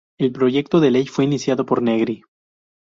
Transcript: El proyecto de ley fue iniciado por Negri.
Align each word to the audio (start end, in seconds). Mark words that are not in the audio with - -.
El 0.17 0.31
proyecto 0.31 0.79
de 0.79 0.89
ley 0.89 1.05
fue 1.05 1.25
iniciado 1.25 1.63
por 1.63 1.83
Negri. 1.83 2.23